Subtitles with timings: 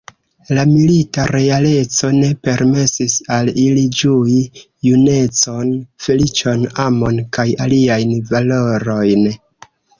[0.57, 4.39] La milita realeco ne permesis al ili ĝui
[4.89, 5.71] junecon,
[6.09, 9.27] feliĉon, amon kaj aliajn valorojn.